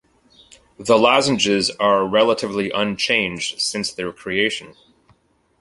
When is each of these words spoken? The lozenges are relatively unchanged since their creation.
The 0.79 0.97
lozenges 0.97 1.69
are 1.79 2.03
relatively 2.07 2.71
unchanged 2.71 3.61
since 3.61 3.93
their 3.93 4.11
creation. 4.11 4.73